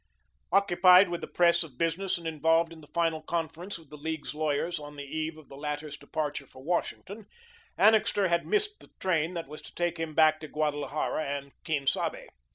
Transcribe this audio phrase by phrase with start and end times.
[0.51, 4.33] Occupied with the press of business and involved in the final conference with the League's
[4.33, 7.27] lawyers on the eve of the latter's departure for Washington,
[7.77, 11.85] Annixter had missed the train that was to take him back to Guadalajara and Quien
[11.85, 12.29] Sabe.